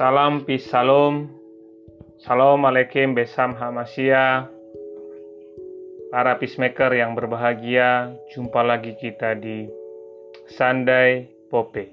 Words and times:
Salam 0.00 0.48
peace 0.48 0.64
salam. 0.64 1.28
Salam 2.24 2.64
alaikum 2.64 3.12
besam 3.12 3.52
hamasya. 3.52 4.48
Para 6.08 6.40
peacemaker 6.40 6.88
yang 6.96 7.12
berbahagia, 7.12 8.16
jumpa 8.32 8.64
lagi 8.64 8.96
kita 8.96 9.36
di 9.36 9.68
Sunday 10.56 11.28
Pope, 11.52 11.92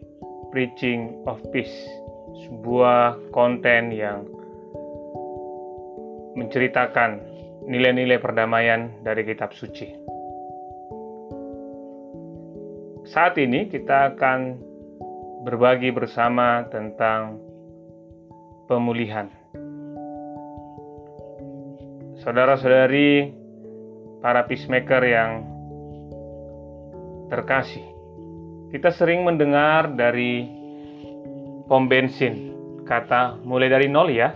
Preaching 0.55 1.27
of 1.27 1.43
Peace, 1.51 1.83
sebuah 2.47 3.19
konten 3.35 3.91
yang 3.91 4.23
menceritakan 6.39 7.19
nilai-nilai 7.67 8.23
perdamaian 8.23 8.87
dari 9.03 9.27
kitab 9.27 9.51
suci. 9.51 9.91
Saat 13.03 13.35
ini 13.35 13.67
kita 13.67 14.15
akan 14.15 14.39
berbagi 15.43 15.91
bersama 15.91 16.63
tentang 16.71 17.46
pemulihan. 18.67 19.31
Saudara-saudari, 22.21 23.31
para 24.19 24.43
peacemaker 24.43 25.01
yang 25.07 25.31
terkasih, 27.31 27.87
kita 28.75 28.91
sering 28.91 29.23
mendengar 29.23 29.95
dari 29.95 30.43
pom 31.71 31.87
bensin 31.87 32.51
kata 32.83 33.39
mulai 33.47 33.71
dari 33.71 33.87
nol 33.87 34.11
ya. 34.11 34.35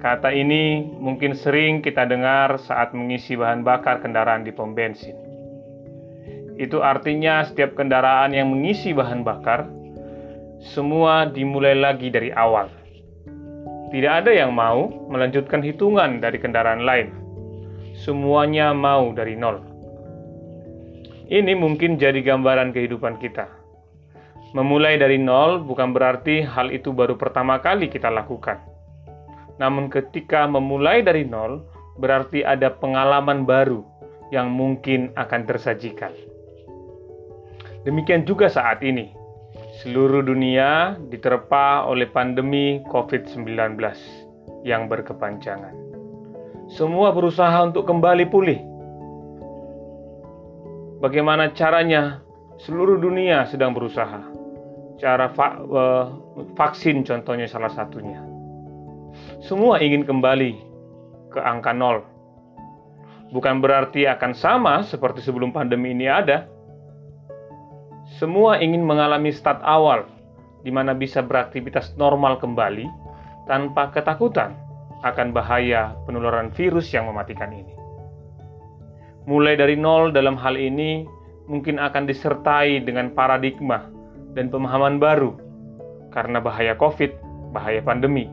Kata 0.00 0.32
ini 0.32 0.80
mungkin 0.80 1.36
sering 1.36 1.84
kita 1.84 2.08
dengar 2.08 2.56
saat 2.56 2.96
mengisi 2.96 3.36
bahan 3.36 3.60
bakar 3.60 4.00
kendaraan 4.00 4.48
di 4.48 4.52
pom 4.52 4.72
bensin. 4.72 5.12
Itu 6.56 6.80
artinya 6.80 7.44
setiap 7.44 7.76
kendaraan 7.76 8.32
yang 8.32 8.48
mengisi 8.48 8.96
bahan 8.96 9.20
bakar 9.20 9.68
semua 10.60 11.24
dimulai 11.24 11.72
lagi 11.72 12.12
dari 12.12 12.28
awal. 12.36 12.68
Tidak 13.90 14.12
ada 14.12 14.28
yang 14.28 14.52
mau 14.52 14.92
melanjutkan 15.08 15.64
hitungan 15.64 16.20
dari 16.20 16.36
kendaraan 16.36 16.84
lain. 16.84 17.08
Semuanya 17.96 18.76
mau 18.76 19.10
dari 19.16 19.40
nol. 19.40 19.56
Ini 21.32 21.56
mungkin 21.56 21.96
jadi 21.96 22.20
gambaran 22.20 22.76
kehidupan 22.76 23.18
kita. 23.18 23.48
Memulai 24.52 25.00
dari 25.00 25.16
nol 25.16 25.64
bukan 25.64 25.96
berarti 25.96 26.44
hal 26.44 26.68
itu 26.70 26.92
baru 26.92 27.16
pertama 27.16 27.56
kali 27.58 27.88
kita 27.88 28.12
lakukan. 28.12 28.60
Namun, 29.56 29.88
ketika 29.92 30.48
memulai 30.48 31.04
dari 31.04 31.24
nol, 31.24 31.64
berarti 32.00 32.40
ada 32.40 32.72
pengalaman 32.72 33.44
baru 33.44 33.84
yang 34.32 34.48
mungkin 34.50 35.12
akan 35.14 35.44
tersajikan. 35.44 36.10
Demikian 37.84 38.24
juga 38.24 38.48
saat 38.48 38.80
ini, 38.80 39.19
seluruh 39.80 40.20
dunia 40.20 41.00
diterpa 41.08 41.88
oleh 41.88 42.04
pandemi 42.04 42.84
COVID-19 42.92 43.80
yang 44.60 44.92
berkepanjangan. 44.92 45.72
Semua 46.68 47.16
berusaha 47.16 47.64
untuk 47.64 47.88
kembali 47.88 48.24
pulih. 48.28 48.60
Bagaimana 51.00 51.56
caranya? 51.56 52.20
Seluruh 52.60 53.00
dunia 53.00 53.48
sedang 53.48 53.72
berusaha. 53.72 54.20
Cara 55.00 55.32
va 55.32 55.48
uh, 55.64 56.06
vaksin 56.52 57.00
contohnya 57.00 57.48
salah 57.48 57.72
satunya. 57.72 58.20
Semua 59.40 59.80
ingin 59.80 60.04
kembali 60.04 60.60
ke 61.32 61.40
angka 61.40 61.72
nol. 61.72 62.04
Bukan 63.32 63.64
berarti 63.64 64.04
akan 64.04 64.36
sama 64.36 64.84
seperti 64.84 65.24
sebelum 65.24 65.56
pandemi 65.56 65.96
ini 65.96 66.04
ada, 66.04 66.44
semua 68.18 68.58
ingin 68.58 68.82
mengalami 68.82 69.30
start 69.30 69.62
awal, 69.62 70.08
di 70.66 70.74
mana 70.74 70.96
bisa 70.96 71.22
beraktivitas 71.22 71.94
normal 71.94 72.42
kembali 72.42 72.88
tanpa 73.46 73.94
ketakutan 73.94 74.58
akan 75.06 75.30
bahaya 75.30 75.94
penularan 76.04 76.50
virus 76.52 76.90
yang 76.90 77.06
mematikan 77.06 77.54
ini. 77.54 77.72
Mulai 79.30 79.54
dari 79.54 79.76
nol 79.78 80.10
dalam 80.10 80.34
hal 80.34 80.58
ini 80.58 81.06
mungkin 81.46 81.78
akan 81.78 82.08
disertai 82.10 82.82
dengan 82.82 83.14
paradigma 83.14 83.86
dan 84.34 84.50
pemahaman 84.50 84.98
baru 84.98 85.38
karena 86.10 86.42
bahaya 86.42 86.74
COVID, 86.74 87.10
bahaya 87.54 87.78
pandemi. 87.80 88.26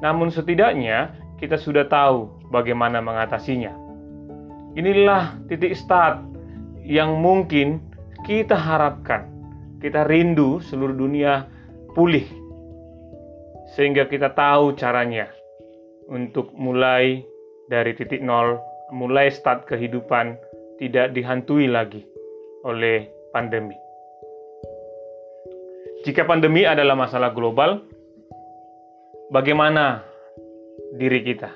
Namun 0.00 0.32
setidaknya 0.32 1.12
kita 1.36 1.60
sudah 1.60 1.84
tahu 1.88 2.28
bagaimana 2.48 3.04
mengatasinya. 3.04 3.72
Inilah 4.76 5.36
titik 5.50 5.76
start 5.76 6.22
yang 6.86 7.20
mungkin 7.20 7.89
kita 8.30 8.54
harapkan, 8.54 9.26
kita 9.82 10.06
rindu 10.06 10.62
seluruh 10.62 10.94
dunia 10.94 11.50
pulih, 11.98 12.22
sehingga 13.74 14.06
kita 14.06 14.30
tahu 14.38 14.78
caranya 14.78 15.26
untuk 16.06 16.54
mulai 16.54 17.26
dari 17.66 17.90
titik 17.98 18.22
nol, 18.22 18.54
mulai 18.94 19.34
start 19.34 19.66
kehidupan 19.66 20.38
tidak 20.78 21.10
dihantui 21.10 21.66
lagi 21.66 22.06
oleh 22.62 23.10
pandemi. 23.34 23.74
Jika 26.06 26.22
pandemi 26.22 26.62
adalah 26.62 26.94
masalah 26.94 27.34
global, 27.34 27.82
bagaimana 29.34 30.06
diri 30.94 31.18
kita? 31.26 31.50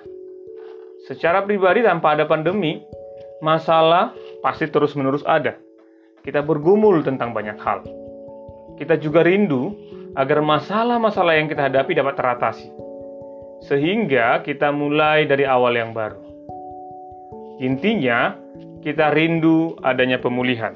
Secara 1.07 1.47
pribadi, 1.47 1.87
tanpa 1.87 2.19
ada 2.19 2.27
pandemi, 2.27 2.83
masalah 3.39 4.11
pasti 4.43 4.67
terus-menerus 4.67 5.23
ada 5.23 5.55
kita 6.25 6.41
bergumul 6.41 7.05
tentang 7.05 7.37
banyak 7.37 7.61
hal. 7.61 7.85
Kita 8.81 8.97
juga 8.97 9.21
rindu 9.21 9.77
agar 10.17 10.41
masalah-masalah 10.41 11.37
yang 11.37 11.53
kita 11.53 11.69
hadapi 11.69 11.93
dapat 11.93 12.17
teratasi, 12.17 12.73
sehingga 13.69 14.41
kita 14.41 14.73
mulai 14.73 15.29
dari 15.29 15.45
awal 15.45 15.77
yang 15.77 15.93
baru. 15.93 16.19
Intinya, 17.61 18.35
kita 18.81 19.13
rindu 19.13 19.77
adanya 19.85 20.17
pemulihan. 20.17 20.73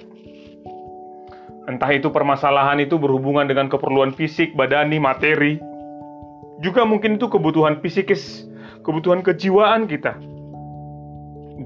Entah 1.64 1.90
itu 1.96 2.12
permasalahan 2.12 2.80
itu 2.84 3.00
berhubungan 3.00 3.48
dengan 3.48 3.72
keperluan 3.72 4.12
fisik, 4.14 4.52
badani, 4.52 5.00
materi, 5.00 5.60
juga 6.60 6.84
mungkin 6.84 7.16
itu 7.16 7.26
kebutuhan 7.28 7.82
fisikis, 7.82 8.46
kebutuhan 8.86 9.24
kejiwaan 9.24 9.88
kita. 9.88 10.16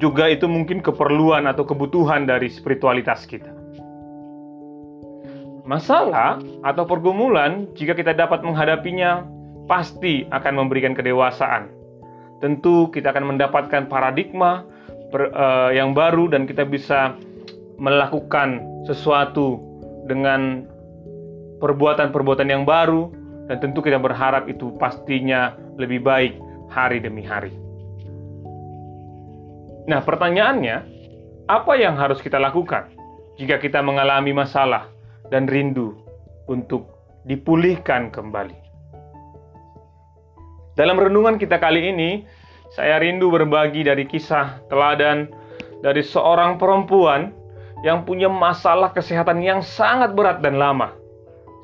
Juga 0.00 0.32
itu 0.32 0.48
mungkin 0.48 0.80
keperluan 0.80 1.44
atau 1.44 1.68
kebutuhan 1.68 2.24
dari 2.24 2.48
spiritualitas 2.48 3.28
kita. 3.28 3.51
Masalah 5.62 6.42
atau 6.66 6.82
pergumulan, 6.82 7.70
jika 7.78 7.94
kita 7.94 8.10
dapat 8.10 8.42
menghadapinya, 8.42 9.22
pasti 9.70 10.26
akan 10.34 10.58
memberikan 10.58 10.90
kedewasaan. 10.90 11.70
Tentu, 12.42 12.90
kita 12.90 13.14
akan 13.14 13.34
mendapatkan 13.34 13.86
paradigma 13.86 14.66
ber, 15.14 15.30
uh, 15.30 15.70
yang 15.70 15.94
baru, 15.94 16.26
dan 16.34 16.50
kita 16.50 16.66
bisa 16.66 17.14
melakukan 17.78 18.58
sesuatu 18.90 19.62
dengan 20.10 20.66
perbuatan-perbuatan 21.62 22.50
yang 22.50 22.66
baru, 22.66 23.14
dan 23.46 23.62
tentu 23.62 23.86
kita 23.86 24.02
berharap 24.02 24.50
itu 24.50 24.74
pastinya 24.82 25.54
lebih 25.78 26.02
baik 26.02 26.34
hari 26.74 26.98
demi 26.98 27.22
hari. 27.22 27.54
Nah, 29.86 30.02
pertanyaannya, 30.02 30.76
apa 31.46 31.72
yang 31.78 31.94
harus 31.98 32.18
kita 32.18 32.38
lakukan 32.38 32.90
jika 33.38 33.58
kita 33.58 33.82
mengalami 33.82 34.30
masalah 34.30 34.91
dan 35.32 35.48
rindu 35.48 35.96
untuk 36.52 36.92
dipulihkan 37.24 38.12
kembali. 38.12 38.60
Dalam 40.76 41.00
renungan 41.00 41.40
kita 41.40 41.56
kali 41.56 41.88
ini, 41.88 42.28
saya 42.76 43.00
rindu 43.00 43.32
berbagi 43.32 43.88
dari 43.88 44.04
kisah 44.04 44.60
teladan 44.68 45.32
dari 45.80 46.04
seorang 46.04 46.60
perempuan 46.60 47.32
yang 47.80 48.04
punya 48.04 48.28
masalah 48.28 48.92
kesehatan 48.92 49.40
yang 49.40 49.64
sangat 49.64 50.12
berat 50.12 50.44
dan 50.44 50.60
lama, 50.60 50.92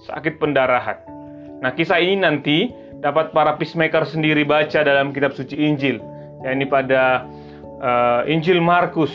sakit 0.09 0.41
pendarahan. 0.41 0.97
Nah, 1.61 1.73
kisah 1.77 2.01
ini 2.01 2.25
nanti 2.25 2.73
dapat 3.05 3.31
para 3.31 3.55
peacemaker 3.55 4.05
sendiri 4.05 4.43
baca 4.43 4.83
dalam 4.83 5.15
kitab 5.15 5.33
suci 5.33 5.55
Injil, 5.55 6.03
yakni 6.43 6.67
pada 6.67 7.25
uh, 7.79 8.21
Injil 8.27 8.59
Markus 8.59 9.13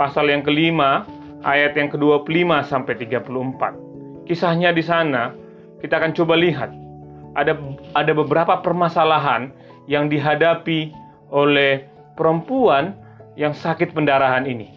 pasal 0.00 0.32
yang 0.32 0.40
kelima 0.40 1.04
ayat 1.42 1.76
yang 1.76 1.90
ke-25 1.92 2.50
sampai 2.66 2.94
34. 2.98 4.26
Kisahnya 4.26 4.70
di 4.70 4.82
sana 4.82 5.34
kita 5.82 5.98
akan 5.98 6.14
coba 6.14 6.34
lihat 6.38 6.70
ada 7.34 7.58
ada 7.98 8.12
beberapa 8.14 8.60
permasalahan 8.62 9.50
yang 9.90 10.06
dihadapi 10.06 10.94
oleh 11.32 11.86
perempuan 12.14 12.94
yang 13.34 13.56
sakit 13.56 13.96
pendarahan 13.96 14.44
ini. 14.44 14.68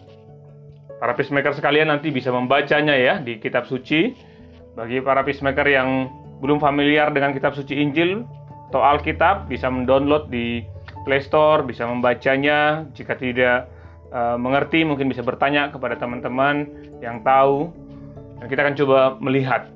Para 0.96 1.12
peacemaker 1.12 1.52
sekalian 1.52 1.92
nanti 1.92 2.08
bisa 2.08 2.32
membacanya 2.32 2.96
ya 2.96 3.20
di 3.20 3.36
kitab 3.36 3.68
suci. 3.68 4.16
Bagi 4.76 5.00
para 5.00 5.24
peacemaker 5.24 5.64
yang 5.68 6.08
belum 6.40 6.60
familiar 6.60 7.08
dengan 7.12 7.32
kitab 7.32 7.56
suci 7.56 7.80
Injil 7.80 8.24
atau 8.68 8.80
Alkitab 8.84 9.48
bisa 9.48 9.68
mendownload 9.72 10.28
di 10.28 10.64
Play 11.04 11.22
Store, 11.22 11.64
bisa 11.64 11.84
membacanya. 11.84 12.84
Jika 12.96 13.16
tidak 13.16 13.68
uh, 14.12 14.36
mengerti, 14.38 14.82
mungkin 14.82 15.10
bisa 15.10 15.22
bertanya 15.24 15.70
kepada 15.70 15.96
teman-teman 15.96 16.68
yang 17.00 17.22
tahu, 17.22 17.70
dan 18.40 18.46
kita 18.46 18.60
akan 18.66 18.76
coba 18.76 18.98
melihat 19.18 19.70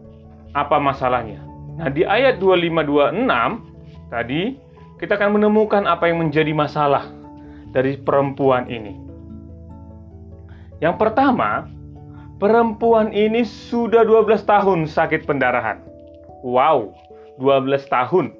apa 0.52 0.76
masalahnya. 0.82 1.40
Nah, 1.80 1.88
di 1.88 2.04
ayat 2.04 2.42
2526 2.42 4.12
tadi 4.12 4.58
kita 5.00 5.16
akan 5.16 5.40
menemukan 5.40 5.88
apa 5.88 6.12
yang 6.12 6.20
menjadi 6.20 6.52
masalah 6.52 7.08
dari 7.72 7.96
perempuan 7.96 8.68
ini. 8.68 8.98
Yang 10.84 10.96
pertama, 11.00 11.68
perempuan 12.36 13.14
ini 13.16 13.44
sudah 13.44 14.04
12 14.04 14.44
tahun 14.44 14.84
sakit 14.84 15.24
pendarahan. 15.24 15.80
Wow, 16.44 16.92
12 17.40 17.88
tahun. 17.88 18.36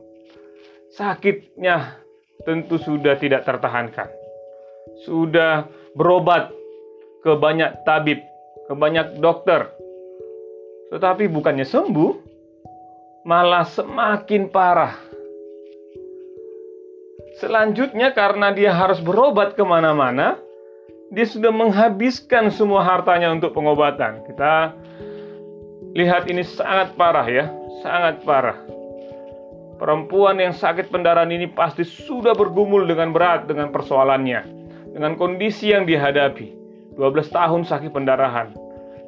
Sakitnya 0.93 2.01
tentu 2.45 2.77
sudah 2.81 3.17
tidak 3.17 3.49
tertahankan. 3.49 4.20
Sudah 5.07 5.69
berobat 5.97 6.53
ke 7.25 7.33
banyak 7.37 7.85
tabib, 7.89 8.21
ke 8.69 8.73
banyak 8.77 9.21
dokter. 9.21 9.69
Tetapi 10.91 11.31
bukannya 11.31 11.65
sembuh, 11.65 12.13
malah 13.25 13.65
semakin 13.69 14.49
parah. 14.51 14.97
Selanjutnya 17.41 18.13
karena 18.13 18.53
dia 18.53 18.75
harus 18.75 19.01
berobat 19.01 19.57
ke 19.57 19.65
mana-mana, 19.65 20.37
dia 21.09 21.25
sudah 21.25 21.49
menghabiskan 21.49 22.53
semua 22.53 22.85
hartanya 22.85 23.33
untuk 23.33 23.57
pengobatan. 23.57 24.21
Kita 24.29 24.77
lihat 25.97 26.29
ini 26.29 26.45
sangat 26.45 26.93
parah 27.01 27.25
ya, 27.25 27.49
sangat 27.81 28.21
parah. 28.29 28.59
Perempuan 29.81 30.37
yang 30.37 30.53
sakit 30.53 30.93
pendarahan 30.93 31.33
ini 31.33 31.49
pasti 31.49 31.89
sudah 31.89 32.37
bergumul 32.37 32.85
dengan 32.85 33.17
berat 33.17 33.49
dengan 33.49 33.73
persoalannya, 33.73 34.60
dengan 34.95 35.15
kondisi 35.17 35.73
yang 35.75 35.85
dihadapi. 35.85 36.61
12 36.99 37.33
tahun 37.33 37.65
sakit 37.65 37.97
pendarahan, 37.97 38.53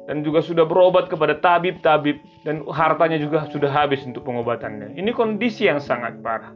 dan 0.07 0.25
juga 0.25 0.43
sudah 0.43 0.65
berobat 0.67 1.07
kepada 1.07 1.37
tabib-tabib 1.39 2.19
dan 2.43 2.65
hartanya 2.67 3.19
juga 3.19 3.47
sudah 3.47 3.71
habis 3.71 4.03
untuk 4.03 4.27
pengobatannya. 4.27 4.97
Ini 4.99 5.11
kondisi 5.15 5.69
yang 5.69 5.79
sangat 5.79 6.19
parah. 6.19 6.51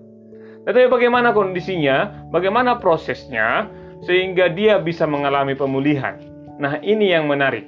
Tetapi 0.67 0.91
bagaimana 0.91 1.31
kondisinya, 1.31 2.27
bagaimana 2.27 2.75
prosesnya, 2.75 3.71
sehingga 4.03 4.51
dia 4.51 4.83
bisa 4.83 5.07
mengalami 5.07 5.55
pemulihan. 5.55 6.19
Nah, 6.59 6.75
ini 6.83 7.15
yang 7.15 7.31
menarik. 7.31 7.63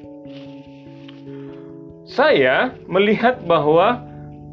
Saya 2.10 2.76
melihat 2.90 3.40
bahwa 3.48 4.04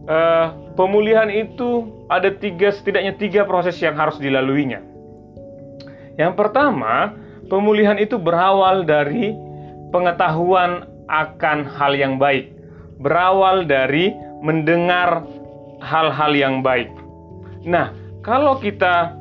uh, 0.07 0.55
pemulihan 0.79 1.27
itu 1.33 1.91
ada 2.07 2.31
tiga, 2.31 2.71
setidaknya 2.71 3.19
tiga 3.19 3.43
proses 3.43 3.75
yang 3.83 3.99
harus 3.99 4.21
dilaluinya. 4.23 4.79
Yang 6.17 6.33
pertama, 6.37 7.13
pemulihan 7.53 8.01
itu 8.01 8.17
berawal 8.17 8.89
dari 8.89 9.37
pengetahuan 9.93 10.89
akan 11.07 11.59
hal 11.69 11.93
yang 11.95 12.17
baik, 12.17 12.51
berawal 12.99 13.63
dari 13.69 14.11
mendengar 14.43 15.23
hal-hal 15.81 16.33
yang 16.33 16.65
baik. 16.65 16.91
Nah, 17.63 17.93
kalau 18.25 18.59
kita 18.59 19.15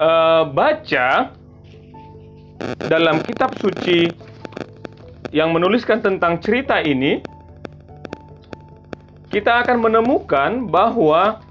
uh, 0.00 0.48
baca 0.50 1.36
dalam 2.88 3.20
kitab 3.22 3.52
suci 3.60 4.08
yang 5.34 5.52
menuliskan 5.52 6.00
tentang 6.00 6.40
cerita 6.40 6.80
ini, 6.80 7.20
kita 9.28 9.66
akan 9.66 9.82
menemukan 9.82 10.70
bahwa 10.70 11.43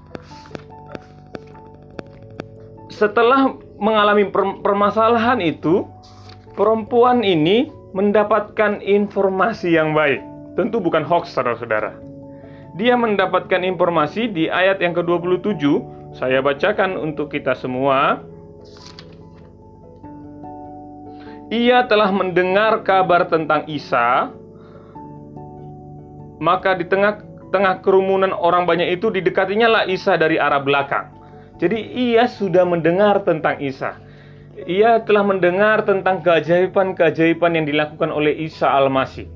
setelah 2.94 3.58
mengalami 3.82 4.30
permasalahan 4.62 5.42
itu, 5.42 5.84
perempuan 6.54 7.26
ini 7.26 7.70
mendapatkan 7.92 8.78
informasi 8.82 9.74
yang 9.74 9.94
baik. 9.94 10.22
Tentu 10.54 10.78
bukan 10.78 11.02
hoax, 11.02 11.34
saudara-saudara 11.34 12.04
dia 12.74 12.98
mendapatkan 12.98 13.62
informasi 13.62 14.26
di 14.34 14.50
ayat 14.50 14.82
yang 14.82 14.98
ke-27. 14.98 15.62
Saya 16.14 16.42
bacakan 16.42 16.98
untuk 16.98 17.30
kita 17.30 17.54
semua. 17.54 18.22
Ia 21.54 21.86
telah 21.86 22.10
mendengar 22.10 22.82
kabar 22.82 23.30
tentang 23.30 23.62
Isa, 23.70 24.34
maka 26.42 26.74
di 26.74 26.82
tengah-tengah 26.90 27.78
kerumunan 27.78 28.34
orang 28.34 28.66
banyak 28.66 28.98
itu 28.98 29.06
didekatinya 29.06 29.70
lah 29.70 29.82
Isa 29.86 30.18
dari 30.18 30.34
arah 30.34 30.58
belakang. 30.58 31.13
Jadi 31.62 31.78
ia 31.94 32.26
sudah 32.26 32.66
mendengar 32.66 33.22
tentang 33.22 33.62
Isa. 33.62 33.94
Ia 34.66 35.02
telah 35.02 35.26
mendengar 35.26 35.82
tentang 35.82 36.22
keajaiban-keajaiban 36.22 37.58
yang 37.58 37.66
dilakukan 37.66 38.10
oleh 38.10 38.34
Isa 38.34 38.70
Al-Masih. 38.70 39.26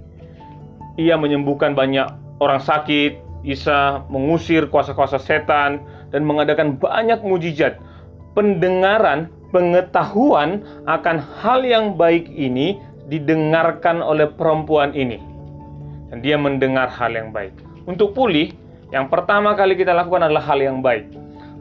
Ia 0.98 1.14
menyembuhkan 1.18 1.74
banyak 1.78 2.06
orang 2.42 2.62
sakit, 2.62 3.18
Isa 3.46 4.02
mengusir 4.10 4.66
kuasa-kuasa 4.66 5.18
setan 5.18 5.82
dan 6.10 6.26
mengadakan 6.26 6.78
banyak 6.78 7.22
mujizat. 7.22 7.78
Pendengaran, 8.34 9.30
pengetahuan 9.50 10.62
akan 10.86 11.16
hal 11.38 11.62
yang 11.66 11.94
baik 11.98 12.30
ini 12.30 12.78
didengarkan 13.10 14.02
oleh 14.02 14.26
perempuan 14.26 14.94
ini. 14.94 15.18
Dan 16.10 16.22
dia 16.22 16.38
mendengar 16.38 16.90
hal 16.90 17.14
yang 17.14 17.30
baik. 17.34 17.54
Untuk 17.86 18.14
pulih, 18.14 18.54
yang 18.94 19.06
pertama 19.10 19.54
kali 19.58 19.74
kita 19.74 19.92
lakukan 19.92 20.30
adalah 20.30 20.44
hal 20.46 20.58
yang 20.62 20.78
baik. 20.80 21.10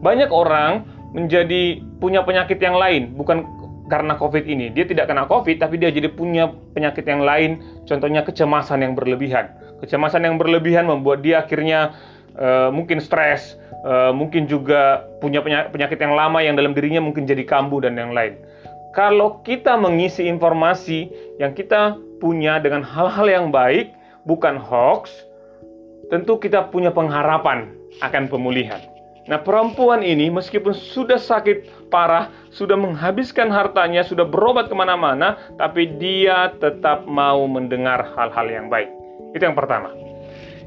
Banyak 0.04 0.30
orang 0.30 0.86
menjadi 1.16 1.82
punya 1.98 2.22
penyakit 2.22 2.62
yang 2.62 2.78
lain, 2.78 3.16
bukan 3.18 3.48
karena 3.88 4.20
COVID 4.20 4.44
ini. 4.46 4.70
Dia 4.76 4.84
tidak 4.84 5.08
kena 5.08 5.26
COVID, 5.26 5.58
tapi 5.64 5.80
dia 5.80 5.90
jadi 5.90 6.12
punya 6.12 6.52
penyakit 6.76 7.08
yang 7.08 7.24
lain, 7.24 7.64
contohnya 7.88 8.22
kecemasan 8.22 8.84
yang 8.84 8.94
berlebihan 8.94 9.48
Kecemasan 9.78 10.26
yang 10.26 10.36
berlebihan 10.42 10.90
membuat 10.90 11.22
dia 11.22 11.46
akhirnya 11.46 11.94
uh, 12.34 12.74
mungkin 12.74 12.98
stres, 12.98 13.62
uh, 13.86 14.10
mungkin 14.10 14.50
juga 14.50 15.06
punya 15.22 15.46
penyakit 15.46 16.02
yang 16.02 16.18
lama 16.18 16.42
yang 16.42 16.58
dalam 16.58 16.74
dirinya 16.74 16.98
mungkin 16.98 17.30
jadi 17.30 17.46
kambuh 17.46 17.86
dan 17.86 17.94
yang 17.94 18.10
lain. 18.10 18.42
Kalau 18.98 19.46
kita 19.46 19.78
mengisi 19.78 20.26
informasi 20.26 21.14
yang 21.38 21.54
kita 21.54 22.02
punya 22.18 22.58
dengan 22.58 22.82
hal-hal 22.82 23.30
yang 23.30 23.46
baik, 23.54 23.94
bukan 24.26 24.58
hoax, 24.58 25.14
tentu 26.10 26.42
kita 26.42 26.74
punya 26.74 26.90
pengharapan 26.90 27.70
akan 28.02 28.26
pemulihan. 28.26 28.82
Nah, 29.28 29.44
perempuan 29.44 30.08
ini 30.08 30.32
meskipun 30.32 30.72
sudah 30.72 31.20
sakit 31.20 31.92
parah, 31.92 32.32
sudah 32.48 32.80
menghabiskan 32.80 33.52
hartanya, 33.52 34.00
sudah 34.08 34.24
berobat 34.24 34.72
ke 34.72 34.76
mana-mana, 34.76 35.36
tapi 35.60 35.92
dia 36.00 36.56
tetap 36.64 37.04
mau 37.04 37.44
mendengar 37.44 38.08
hal-hal 38.16 38.48
yang 38.48 38.68
baik. 38.72 38.88
Itu 39.36 39.44
yang 39.44 39.58
pertama. 39.60 39.92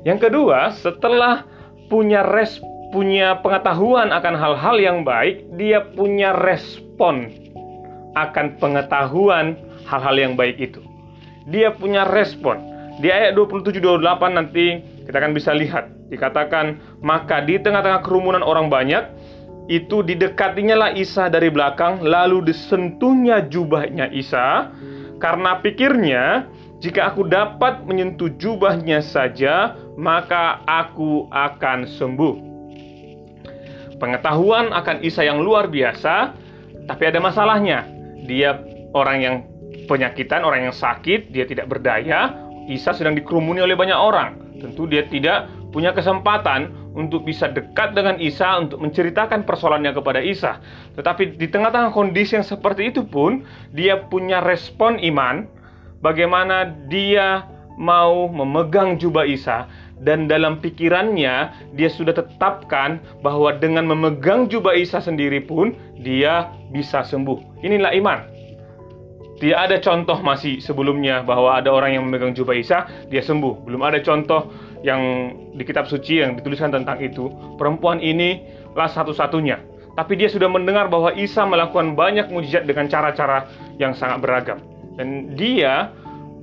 Yang 0.04 0.28
kedua, 0.28 0.76
setelah 0.76 1.49
punya 1.88 2.20
res 2.20 2.61
punya 2.90 3.38
pengetahuan 3.40 4.11
akan 4.12 4.34
hal-hal 4.37 4.76
yang 4.76 4.99
baik, 5.08 5.46
dia 5.56 5.80
punya 5.96 6.37
respon 6.37 7.32
akan 8.18 8.58
pengetahuan 8.58 9.56
hal-hal 9.87 10.16
yang 10.18 10.34
baik 10.37 10.58
itu. 10.61 10.82
Dia 11.49 11.73
punya 11.73 12.04
respon. 12.04 12.61
Di 13.00 13.08
ayat 13.08 13.32
27-28 13.38 14.37
nanti 14.37 14.82
kita 15.10 15.26
akan 15.26 15.34
bisa 15.34 15.50
lihat. 15.50 15.90
Dikatakan, 16.06 16.78
maka 17.02 17.42
di 17.42 17.58
tengah-tengah 17.58 18.06
kerumunan 18.06 18.46
orang 18.46 18.70
banyak, 18.70 19.02
itu 19.66 20.06
didekatinya 20.06 20.78
lah 20.78 20.90
Isa 20.94 21.26
dari 21.26 21.50
belakang, 21.50 22.06
lalu 22.06 22.46
disentuhnya 22.46 23.42
jubahnya 23.50 24.06
Isa, 24.14 24.70
karena 25.18 25.58
pikirnya 25.58 26.46
jika 26.78 27.10
aku 27.10 27.26
dapat 27.26 27.82
menyentuh 27.90 28.30
jubahnya 28.38 29.02
saja, 29.02 29.74
maka 29.98 30.62
aku 30.62 31.26
akan 31.34 31.90
sembuh. 31.90 32.34
Pengetahuan 33.98 34.70
akan 34.70 35.02
Isa 35.02 35.26
yang 35.26 35.42
luar 35.42 35.66
biasa, 35.66 36.38
tapi 36.86 37.02
ada 37.10 37.18
masalahnya. 37.18 37.82
Dia 38.24 38.62
orang 38.94 39.18
yang 39.18 39.34
penyakitan, 39.90 40.46
orang 40.46 40.70
yang 40.70 40.74
sakit, 40.74 41.34
dia 41.34 41.44
tidak 41.50 41.66
berdaya. 41.66 42.32
Isa 42.70 42.94
sedang 42.94 43.18
dikerumuni 43.18 43.58
oleh 43.58 43.74
banyak 43.74 43.98
orang. 43.98 44.50
Tentu 44.60 44.84
dia 44.84 45.08
tidak 45.08 45.48
punya 45.72 45.96
kesempatan 45.96 46.70
untuk 46.92 47.24
bisa 47.24 47.48
dekat 47.48 47.96
dengan 47.96 48.20
Isa 48.20 48.60
untuk 48.60 48.82
menceritakan 48.82 49.48
persoalannya 49.48 49.96
kepada 49.96 50.20
Isa. 50.20 50.60
Tetapi 50.94 51.40
di 51.40 51.46
tengah-tengah 51.48 51.94
kondisi 51.94 52.36
yang 52.36 52.46
seperti 52.46 52.92
itu 52.92 53.06
pun 53.06 53.42
dia 53.72 54.04
punya 54.10 54.44
respon 54.44 55.00
iman 55.00 55.48
bagaimana 56.04 56.68
dia 56.92 57.48
mau 57.80 58.28
memegang 58.28 59.00
jubah 59.00 59.24
Isa 59.24 59.64
dan 60.00 60.28
dalam 60.28 60.60
pikirannya 60.60 61.52
dia 61.76 61.88
sudah 61.92 62.16
tetapkan 62.16 63.00
bahwa 63.24 63.56
dengan 63.56 63.88
memegang 63.88 64.48
jubah 64.48 64.76
Isa 64.76 65.00
sendiri 65.00 65.44
pun 65.44 65.76
dia 66.00 66.52
bisa 66.72 67.04
sembuh. 67.04 67.64
Inilah 67.64 67.92
iman. 68.00 68.39
Tidak 69.40 69.56
ada 69.56 69.80
contoh 69.80 70.20
masih 70.20 70.61
sebelumnya 70.61 71.25
bahwa 71.25 71.56
ada 71.56 71.73
orang 71.73 71.97
yang 71.97 72.04
memegang 72.04 72.37
jubah 72.37 72.52
Isa 72.52 72.85
dia 73.09 73.25
sembuh. 73.25 73.64
Belum 73.64 73.80
ada 73.80 73.97
contoh 74.04 74.52
yang 74.85 75.32
di 75.56 75.64
kitab 75.64 75.88
suci 75.88 76.20
yang 76.20 76.37
dituliskan 76.37 76.68
tentang 76.68 77.00
itu. 77.00 77.32
Perempuan 77.56 78.04
ini 78.04 78.44
lah 78.76 78.92
satu-satunya. 78.92 79.56
Tapi 79.97 80.20
dia 80.20 80.28
sudah 80.28 80.44
mendengar 80.47 80.92
bahwa 80.92 81.16
Isa 81.16 81.49
melakukan 81.49 81.97
banyak 81.97 82.28
mujizat 82.28 82.68
dengan 82.68 82.92
cara-cara 82.92 83.49
yang 83.80 83.97
sangat 83.97 84.20
beragam. 84.20 84.61
Dan 85.00 85.32
dia 85.35 85.88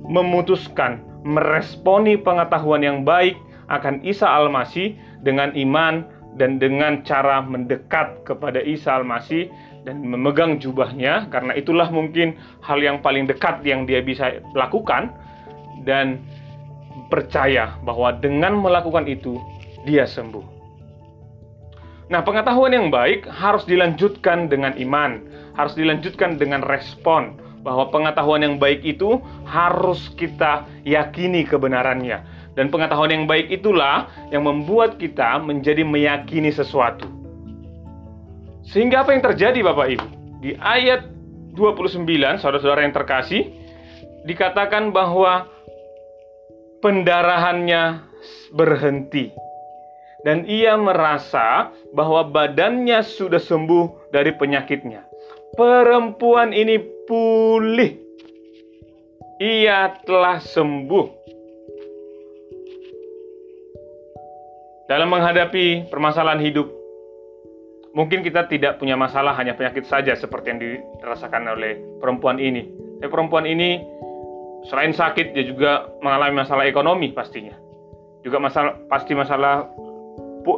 memutuskan 0.02 0.98
meresponi 1.22 2.18
pengetahuan 2.18 2.82
yang 2.82 3.06
baik 3.06 3.38
akan 3.70 4.02
Isa 4.02 4.26
Al-Masih 4.26 4.98
dengan 5.22 5.54
iman 5.54 6.02
dan 6.38 6.58
dengan 6.62 7.02
cara 7.02 7.42
mendekat 7.42 8.22
kepada 8.26 8.62
Isa 8.62 8.98
Al-Masih 8.98 9.50
dan 9.86 10.02
memegang 10.02 10.58
jubahnya 10.58 11.30
karena 11.30 11.54
itulah 11.54 11.88
mungkin 11.90 12.34
hal 12.64 12.78
yang 12.82 12.98
paling 13.02 13.26
dekat 13.26 13.62
yang 13.62 13.86
dia 13.86 14.02
bisa 14.02 14.42
lakukan 14.54 15.14
dan 15.86 16.18
percaya 17.08 17.78
bahwa 17.86 18.12
dengan 18.18 18.58
melakukan 18.58 19.06
itu 19.06 19.38
dia 19.86 20.04
sembuh. 20.04 20.58
Nah, 22.08 22.24
pengetahuan 22.24 22.72
yang 22.72 22.88
baik 22.88 23.28
harus 23.28 23.68
dilanjutkan 23.68 24.48
dengan 24.48 24.72
iman, 24.80 25.20
harus 25.60 25.76
dilanjutkan 25.76 26.40
dengan 26.40 26.64
respon 26.64 27.36
bahwa 27.60 27.92
pengetahuan 27.92 28.40
yang 28.40 28.56
baik 28.56 28.80
itu 28.80 29.20
harus 29.44 30.08
kita 30.16 30.64
yakini 30.88 31.44
kebenarannya. 31.44 32.24
Dan 32.56 32.72
pengetahuan 32.72 33.12
yang 33.12 33.24
baik 33.28 33.52
itulah 33.52 34.08
yang 34.32 34.48
membuat 34.48 34.96
kita 34.96 35.36
menjadi 35.38 35.84
meyakini 35.84 36.48
sesuatu. 36.48 37.06
Sehingga 38.68 39.04
apa 39.04 39.16
yang 39.16 39.24
terjadi 39.24 39.64
Bapak 39.64 39.86
Ibu? 39.96 40.06
Di 40.44 40.50
ayat 40.60 41.08
29, 41.56 42.04
saudara-saudara 42.38 42.84
yang 42.84 42.94
terkasih, 42.94 43.48
dikatakan 44.28 44.92
bahwa 44.92 45.48
pendarahannya 46.84 48.04
berhenti 48.52 49.32
dan 50.26 50.44
ia 50.44 50.74
merasa 50.74 51.70
bahwa 51.94 52.26
badannya 52.26 53.00
sudah 53.02 53.38
sembuh 53.38 54.12
dari 54.12 54.34
penyakitnya. 54.34 55.06
Perempuan 55.54 56.52
ini 56.52 56.78
pulih. 57.06 57.98
Ia 59.38 60.02
telah 60.02 60.42
sembuh. 60.42 61.06
Dalam 64.90 65.08
menghadapi 65.12 65.92
permasalahan 65.92 66.42
hidup, 66.42 66.77
mungkin 67.96 68.20
kita 68.20 68.48
tidak 68.50 68.80
punya 68.80 68.98
masalah 68.98 69.32
hanya 69.36 69.56
penyakit 69.56 69.88
saja 69.88 70.12
seperti 70.12 70.46
yang 70.52 70.60
dirasakan 70.60 71.48
oleh 71.48 71.80
perempuan 72.02 72.36
ini. 72.36 72.68
Tapi 72.98 73.10
perempuan 73.10 73.46
ini 73.46 73.80
selain 74.66 74.92
sakit 74.92 75.32
dia 75.32 75.44
juga 75.46 75.86
mengalami 76.02 76.42
masalah 76.42 76.66
ekonomi 76.66 77.14
pastinya. 77.14 77.54
Juga 78.26 78.42
masalah 78.42 78.74
pasti 78.90 79.14
masalah 79.14 79.68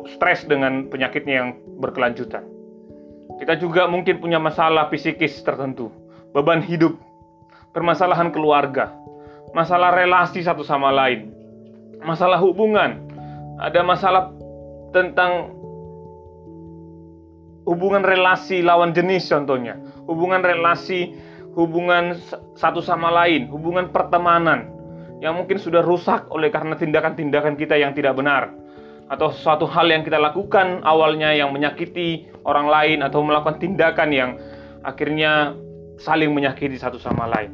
stres 0.06 0.46
dengan 0.46 0.87
penyakitnya 0.87 1.34
yang 1.44 1.49
berkelanjutan. 1.82 2.46
Kita 3.42 3.56
juga 3.56 3.88
mungkin 3.88 4.20
punya 4.20 4.37
masalah 4.37 4.92
psikis 4.92 5.40
tertentu, 5.42 5.88
beban 6.37 6.60
hidup, 6.60 6.94
permasalahan 7.72 8.30
keluarga, 8.30 8.92
masalah 9.56 9.96
relasi 9.96 10.44
satu 10.44 10.62
sama 10.62 10.92
lain, 10.92 11.32
masalah 12.04 12.37
hubungan, 12.37 13.00
ada 13.58 13.80
masalah 13.80 14.30
tentang 14.92 15.59
hubungan 17.70 18.02
relasi 18.02 18.66
lawan 18.66 18.90
jenis 18.90 19.30
contohnya, 19.30 19.78
hubungan 20.10 20.42
relasi 20.42 21.14
hubungan 21.54 22.18
satu 22.58 22.82
sama 22.82 23.14
lain, 23.14 23.46
hubungan 23.46 23.94
pertemanan 23.94 24.70
yang 25.22 25.38
mungkin 25.38 25.62
sudah 25.62 25.82
rusak 25.86 26.26
oleh 26.34 26.50
karena 26.50 26.74
tindakan-tindakan 26.74 27.54
kita 27.54 27.78
yang 27.78 27.94
tidak 27.94 28.18
benar 28.18 28.50
atau 29.10 29.30
suatu 29.34 29.66
hal 29.66 29.90
yang 29.90 30.06
kita 30.06 30.18
lakukan 30.18 30.82
awalnya 30.86 31.34
yang 31.34 31.50
menyakiti 31.50 32.30
orang 32.46 32.70
lain 32.70 32.98
atau 33.02 33.22
melakukan 33.22 33.58
tindakan 33.58 34.10
yang 34.14 34.30
akhirnya 34.86 35.54
saling 35.98 36.30
menyakiti 36.32 36.78
satu 36.78 36.96
sama 36.96 37.26
lain. 37.26 37.52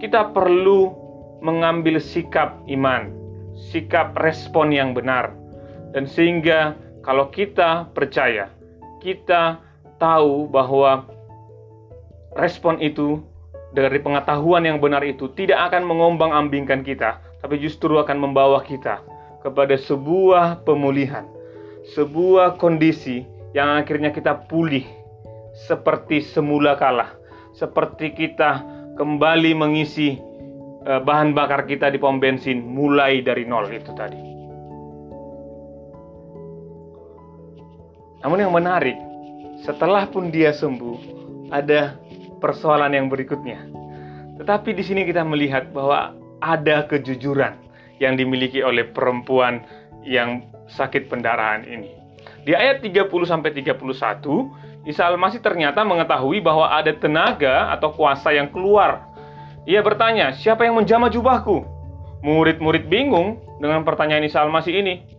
Kita 0.00 0.34
perlu 0.34 0.90
mengambil 1.44 2.00
sikap 2.00 2.64
iman, 2.66 3.12
sikap 3.70 4.16
respon 4.20 4.72
yang 4.72 4.96
benar. 4.96 5.36
Dan 5.94 6.10
sehingga 6.10 6.74
kalau 7.06 7.30
kita 7.30 7.92
percaya, 7.94 8.50
kita 9.04 9.60
tahu 10.00 10.48
bahwa 10.48 11.04
respon 12.40 12.80
itu 12.80 13.20
dari 13.76 14.00
pengetahuan 14.00 14.64
yang 14.64 14.80
benar 14.80 15.04
itu 15.04 15.28
tidak 15.36 15.68
akan 15.70 15.84
mengombang-ambingkan 15.84 16.80
kita, 16.80 17.20
tapi 17.44 17.60
justru 17.60 18.00
akan 18.00 18.16
membawa 18.16 18.64
kita 18.64 19.04
kepada 19.44 19.76
sebuah 19.76 20.64
pemulihan, 20.64 21.28
sebuah 21.92 22.56
kondisi 22.56 23.28
yang 23.52 23.76
akhirnya 23.76 24.08
kita 24.08 24.48
pulih 24.48 24.88
seperti 25.68 26.24
semula 26.24 26.74
kala, 26.80 27.12
seperti 27.52 28.16
kita 28.16 28.64
kembali 28.96 29.52
mengisi 29.52 30.16
eh, 30.86 31.00
bahan 31.02 31.36
bakar 31.36 31.68
kita 31.68 31.92
di 31.92 32.00
pom 32.00 32.16
bensin 32.16 32.62
mulai 32.64 33.20
dari 33.20 33.44
nol 33.44 33.68
itu 33.68 33.92
tadi. 33.92 34.33
Namun 38.24 38.40
yang 38.40 38.56
menarik, 38.56 38.96
setelah 39.60 40.08
pun 40.08 40.32
dia 40.32 40.56
sembuh, 40.56 40.96
ada 41.52 42.00
persoalan 42.40 42.96
yang 42.96 43.12
berikutnya. 43.12 43.60
Tetapi 44.40 44.72
di 44.72 44.80
sini 44.80 45.04
kita 45.04 45.20
melihat 45.22 45.68
bahwa 45.76 46.16
ada 46.40 46.88
kejujuran 46.88 47.60
yang 48.00 48.16
dimiliki 48.16 48.64
oleh 48.64 48.88
perempuan 48.88 49.60
yang 50.02 50.48
sakit 50.72 51.12
pendarahan 51.12 51.68
ini. 51.68 51.92
Di 52.44 52.52
ayat 52.56 52.80
30 52.80 53.08
sampai 53.28 53.52
31, 53.52 54.88
Isa 54.88 55.08
Al-Masih 55.08 55.40
ternyata 55.40 55.80
mengetahui 55.84 56.44
bahwa 56.44 56.68
ada 56.68 56.92
tenaga 56.92 57.72
atau 57.72 57.92
kuasa 57.92 58.32
yang 58.36 58.52
keluar. 58.52 59.08
Ia 59.64 59.80
bertanya, 59.80 60.36
"Siapa 60.36 60.64
yang 60.68 60.76
menjamah 60.76 61.08
jubahku?" 61.08 61.64
Murid-murid 62.20 62.88
bingung 62.88 63.40
dengan 63.60 63.84
pertanyaan 63.84 64.24
Isa 64.28 64.44
Al-Masih 64.44 64.76
ini. 64.76 65.13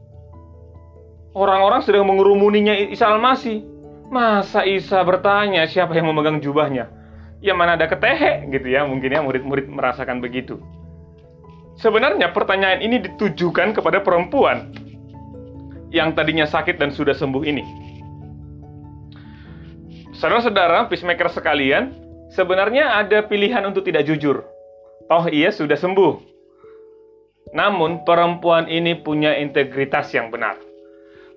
Orang-orang 1.36 1.84
sedang 1.84 2.08
mengerumuninya 2.08 2.72
Isa 2.72 3.12
Al-Masih. 3.12 3.68
Masa 4.08 4.64
Isa 4.64 5.04
bertanya 5.04 5.68
siapa 5.68 5.92
yang 5.92 6.08
memegang 6.08 6.40
jubahnya? 6.40 6.88
Ya 7.44 7.52
mana 7.52 7.76
ada 7.76 7.92
ketehe 7.92 8.48
gitu 8.56 8.72
ya, 8.72 8.88
mungkin 8.88 9.12
ya 9.12 9.20
murid-murid 9.20 9.68
merasakan 9.68 10.24
begitu. 10.24 10.64
Sebenarnya 11.76 12.32
pertanyaan 12.32 12.80
ini 12.80 13.04
ditujukan 13.04 13.76
kepada 13.76 14.00
perempuan 14.00 14.72
yang 15.92 16.16
tadinya 16.16 16.48
sakit 16.48 16.80
dan 16.80 16.96
sudah 16.96 17.12
sembuh 17.12 17.44
ini. 17.44 17.64
Saudara-saudara, 20.16 20.88
peacemaker 20.88 21.28
sekalian, 21.28 21.92
sebenarnya 22.32 23.04
ada 23.04 23.28
pilihan 23.28 23.68
untuk 23.68 23.84
tidak 23.84 24.08
jujur. 24.08 24.48
Toh 25.12 25.28
ia 25.28 25.52
sudah 25.52 25.76
sembuh. 25.76 26.14
Namun 27.52 28.08
perempuan 28.08 28.72
ini 28.72 28.96
punya 28.96 29.36
integritas 29.36 30.16
yang 30.16 30.32
benar. 30.32 30.56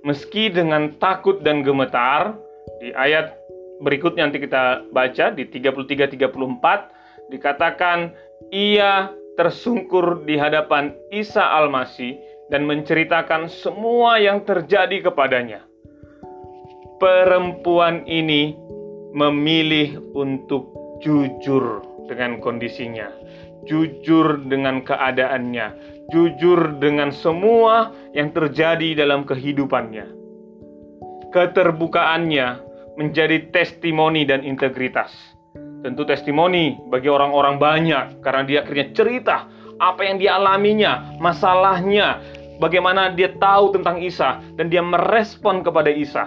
Meski 0.06 0.52
dengan 0.52 0.94
takut 1.02 1.42
dan 1.42 1.66
gemetar, 1.66 2.38
di 2.78 2.94
ayat 2.94 3.34
berikutnya 3.82 4.30
nanti 4.30 4.38
kita 4.38 4.86
baca 4.94 5.34
di 5.34 5.46
33-34 5.48 7.30
dikatakan 7.34 8.14
ia 8.54 9.10
tersungkur 9.34 10.26
di 10.26 10.38
hadapan 10.38 10.94
Isa 11.14 11.42
Al-Masih 11.42 12.18
dan 12.50 12.66
menceritakan 12.66 13.46
semua 13.50 14.18
yang 14.18 14.42
terjadi 14.42 15.10
kepadanya. 15.10 15.62
Perempuan 16.98 18.02
ini 18.10 18.58
memilih 19.14 20.02
untuk 20.18 20.74
jujur 20.98 21.87
dengan 22.08 22.40
kondisinya, 22.40 23.12
jujur 23.68 24.48
dengan 24.48 24.80
keadaannya, 24.82 25.66
jujur 26.10 26.80
dengan 26.80 27.12
semua 27.12 27.92
yang 28.16 28.32
terjadi 28.32 29.04
dalam 29.04 29.28
kehidupannya. 29.28 30.08
Keterbukaannya 31.28 32.46
menjadi 32.96 33.52
testimoni 33.52 34.24
dan 34.24 34.42
integritas 34.42 35.38
tentu 35.82 36.02
testimoni 36.02 36.74
bagi 36.90 37.06
orang-orang 37.06 37.56
banyak 37.58 38.18
karena 38.22 38.42
dia 38.42 38.58
akhirnya 38.66 38.88
cerita 38.94 39.36
apa 39.78 40.02
yang 40.02 40.18
dia 40.18 40.34
alaminya, 40.34 41.14
masalahnya, 41.22 42.18
bagaimana 42.58 43.14
dia 43.14 43.30
tahu 43.38 43.78
tentang 43.78 44.02
Isa 44.02 44.42
dan 44.58 44.66
dia 44.66 44.82
merespon 44.82 45.62
kepada 45.62 45.86
Isa. 45.86 46.26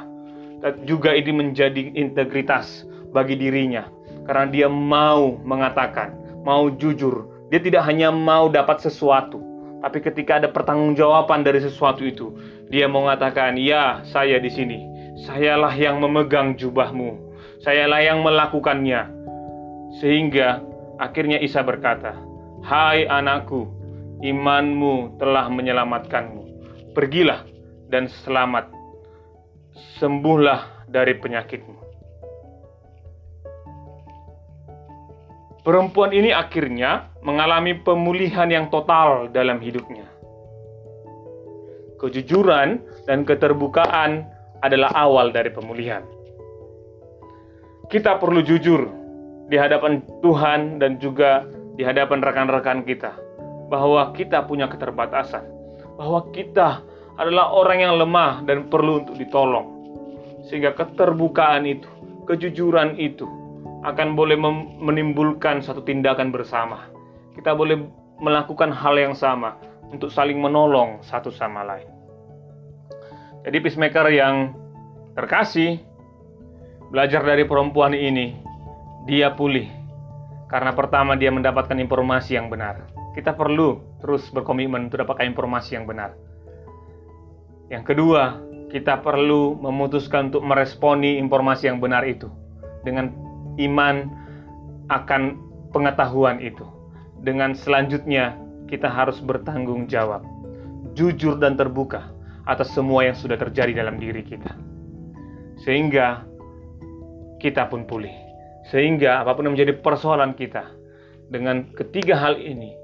Dan 0.61 0.85
juga 0.87 1.11
ini 1.11 1.33
menjadi 1.35 1.91
integritas 1.97 2.85
bagi 3.11 3.35
dirinya 3.35 3.83
karena 4.31 4.47
dia 4.47 4.71
mau 4.71 5.35
mengatakan, 5.43 6.15
mau 6.47 6.71
jujur. 6.71 7.27
Dia 7.51 7.59
tidak 7.59 7.83
hanya 7.83 8.15
mau 8.15 8.47
dapat 8.47 8.79
sesuatu, 8.79 9.43
tapi 9.83 9.99
ketika 9.99 10.39
ada 10.39 10.47
pertanggungjawaban 10.47 11.43
dari 11.43 11.59
sesuatu 11.59 11.99
itu, 12.07 12.31
dia 12.71 12.87
mau 12.87 13.03
mengatakan, 13.03 13.59
"Ya, 13.59 13.99
saya 14.07 14.39
di 14.39 14.47
sini. 14.47 14.79
Sayalah 15.27 15.75
yang 15.75 15.99
memegang 15.99 16.55
jubahmu. 16.55 17.19
Sayalah 17.59 17.99
yang 17.99 18.23
melakukannya." 18.23 19.03
Sehingga 19.99 20.63
akhirnya 20.95 21.35
Isa 21.43 21.59
berkata, 21.59 22.15
"Hai 22.63 23.03
anakku, 23.11 23.67
imanmu 24.23 25.19
telah 25.19 25.51
menyelamatkanmu. 25.51 26.41
Pergilah 26.95 27.43
dan 27.91 28.07
selamat. 28.07 28.71
Sembuhlah 29.99 30.87
dari 30.87 31.19
penyakitmu." 31.19 31.70
Perempuan 35.61 36.09
ini 36.09 36.33
akhirnya 36.33 37.13
mengalami 37.21 37.77
pemulihan 37.77 38.49
yang 38.49 38.73
total 38.73 39.29
dalam 39.29 39.61
hidupnya. 39.61 40.09
kejujuran 42.01 42.81
dan 43.05 43.21
keterbukaan 43.21 44.25
adalah 44.65 44.89
awal 44.97 45.29
dari 45.29 45.53
pemulihan. 45.53 46.01
Kita 47.93 48.17
perlu 48.17 48.41
jujur 48.41 48.89
di 49.53 49.53
hadapan 49.53 50.01
Tuhan 50.25 50.81
dan 50.81 50.97
juga 50.97 51.45
di 51.77 51.85
hadapan 51.85 52.25
rekan-rekan 52.25 52.81
kita 52.81 53.13
bahwa 53.69 54.09
kita 54.17 54.41
punya 54.49 54.65
keterbatasan, 54.65 55.45
bahwa 55.93 56.25
kita 56.33 56.81
adalah 57.21 57.53
orang 57.53 57.85
yang 57.85 57.93
lemah 58.01 58.41
dan 58.49 58.65
perlu 58.65 59.05
untuk 59.05 59.21
ditolong. 59.21 59.69
Sehingga 60.49 60.73
keterbukaan 60.73 61.69
itu, 61.69 61.85
kejujuran 62.25 62.97
itu 62.97 63.29
akan 63.81 64.13
boleh 64.13 64.37
menimbulkan 64.77 65.61
satu 65.65 65.81
tindakan 65.81 66.29
bersama. 66.29 66.89
Kita 67.33 67.57
boleh 67.57 67.81
melakukan 68.21 68.69
hal 68.69 68.95
yang 69.01 69.17
sama 69.17 69.57
untuk 69.89 70.13
saling 70.13 70.37
menolong 70.37 71.01
satu 71.01 71.33
sama 71.33 71.65
lain. 71.65 71.89
Jadi 73.41 73.57
peacemaker 73.57 74.07
yang 74.13 74.53
terkasih 75.17 75.81
belajar 76.93 77.25
dari 77.25 77.41
perempuan 77.49 77.97
ini, 77.97 78.37
dia 79.09 79.33
pulih 79.33 79.65
karena 80.45 80.75
pertama 80.77 81.17
dia 81.17 81.33
mendapatkan 81.33 81.73
informasi 81.73 82.37
yang 82.37 82.53
benar. 82.53 82.85
Kita 83.17 83.33
perlu 83.33 83.81
terus 83.99 84.29
berkomitmen 84.29 84.87
untuk 84.87 85.01
dapatkan 85.01 85.25
informasi 85.25 85.79
yang 85.79 85.89
benar. 85.89 86.13
Yang 87.73 87.95
kedua, 87.95 88.37
kita 88.69 89.01
perlu 89.01 89.57
memutuskan 89.57 90.29
untuk 90.29 90.43
meresponi 90.45 91.17
informasi 91.17 91.71
yang 91.71 91.81
benar 91.81 92.05
itu 92.05 92.29
dengan 92.83 93.30
iman 93.59 94.07
akan 94.91 95.39
pengetahuan 95.75 96.39
itu. 96.43 96.63
Dengan 97.21 97.55
selanjutnya 97.55 98.37
kita 98.67 98.87
harus 98.87 99.19
bertanggung 99.19 99.87
jawab, 99.87 100.23
jujur 100.95 101.37
dan 101.39 101.59
terbuka 101.59 102.11
atas 102.47 102.73
semua 102.73 103.05
yang 103.05 103.15
sudah 103.15 103.37
terjadi 103.37 103.83
dalam 103.83 103.99
diri 103.99 104.23
kita. 104.23 104.51
Sehingga 105.61 106.25
kita 107.37 107.69
pun 107.69 107.85
pulih. 107.85 108.13
Sehingga 108.69 109.21
apa 109.21 109.33
pun 109.33 109.49
yang 109.49 109.53
menjadi 109.57 109.77
persoalan 109.81 110.33
kita, 110.37 110.65
dengan 111.31 111.69
ketiga 111.73 112.19
hal 112.19 112.37
ini 112.37 112.75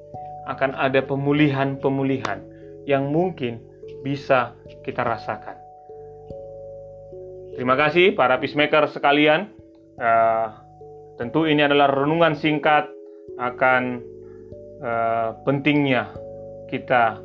akan 0.47 0.73
ada 0.73 1.03
pemulihan-pemulihan 1.03 2.39
yang 2.87 3.11
mungkin 3.11 3.59
bisa 4.01 4.55
kita 4.87 5.03
rasakan. 5.03 5.59
Terima 7.57 7.75
kasih 7.75 8.13
para 8.13 8.37
peacemaker 8.37 8.85
sekalian. 8.87 9.56
Uh, 9.97 10.53
tentu 11.17 11.49
ini 11.49 11.65
adalah 11.65 11.89
renungan 11.89 12.37
singkat 12.37 12.85
akan 13.41 13.97
uh, 14.77 15.33
pentingnya 15.41 16.13
kita 16.69 17.17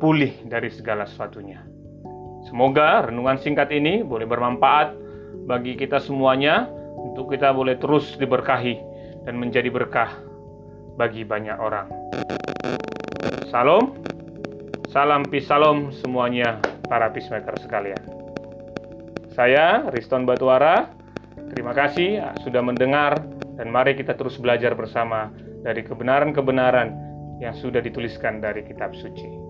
pulih 0.00 0.32
dari 0.48 0.72
segala 0.72 1.04
sesuatunya. 1.04 1.60
Semoga 2.48 3.04
renungan 3.04 3.36
singkat 3.36 3.68
ini 3.68 4.00
boleh 4.00 4.24
bermanfaat 4.24 4.96
bagi 5.44 5.76
kita 5.76 6.00
semuanya 6.00 6.64
untuk 6.96 7.36
kita 7.36 7.52
boleh 7.52 7.76
terus 7.76 8.16
diberkahi 8.16 8.80
dan 9.28 9.36
menjadi 9.36 9.68
berkah 9.68 10.08
bagi 10.96 11.20
banyak 11.20 11.60
orang. 11.60 11.92
Salam, 13.52 13.92
salam 14.88 15.20
pisalom 15.28 15.92
semuanya 15.92 16.64
para 16.88 17.12
peacemaker 17.12 17.60
sekalian. 17.60 18.00
Saya 19.36 19.84
Riston 19.92 20.24
Batuara, 20.24 20.95
terima 21.52 21.72
kasih 21.76 22.22
sudah 22.42 22.62
mendengar 22.64 23.22
dan 23.56 23.68
mari 23.72 23.96
kita 23.96 24.14
terus 24.18 24.36
belajar 24.36 24.74
bersama 24.74 25.32
dari 25.64 25.82
kebenaran-kebenaran 25.82 26.88
yang 27.40 27.52
sudah 27.56 27.80
dituliskan 27.84 28.40
dari 28.40 28.64
kitab 28.64 28.92
suci. 28.96 29.45